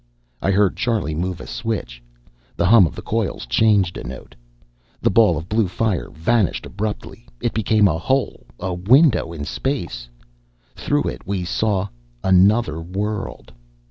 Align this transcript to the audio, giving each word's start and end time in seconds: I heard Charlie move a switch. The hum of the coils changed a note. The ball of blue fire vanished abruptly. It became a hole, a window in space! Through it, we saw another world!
I 0.41 0.49
heard 0.49 0.77
Charlie 0.77 1.13
move 1.13 1.39
a 1.39 1.45
switch. 1.45 2.01
The 2.55 2.65
hum 2.65 2.87
of 2.87 2.95
the 2.95 3.03
coils 3.03 3.45
changed 3.45 3.97
a 3.99 4.03
note. 4.03 4.33
The 4.99 5.11
ball 5.11 5.37
of 5.37 5.47
blue 5.47 5.67
fire 5.67 6.09
vanished 6.09 6.65
abruptly. 6.65 7.27
It 7.39 7.53
became 7.53 7.87
a 7.87 7.99
hole, 7.99 8.47
a 8.59 8.73
window 8.73 9.31
in 9.31 9.45
space! 9.45 10.09
Through 10.73 11.03
it, 11.03 11.27
we 11.27 11.45
saw 11.45 11.89
another 12.23 12.81
world! 12.81 13.51